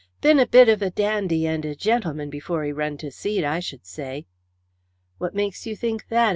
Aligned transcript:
Bin 0.19 0.39
a 0.39 0.47
bit 0.47 0.67
of 0.67 0.81
a 0.81 0.89
dandy 0.89 1.45
and 1.45 1.63
a 1.63 1.75
gentleman 1.75 2.31
before 2.31 2.63
he 2.63 2.71
run 2.71 2.97
to 2.97 3.11
seed, 3.11 3.43
I 3.43 3.59
should 3.59 3.85
say." 3.85 4.25
"What 5.19 5.35
makes 5.35 5.67
you 5.67 5.75
think 5.75 6.07
that?" 6.07 6.29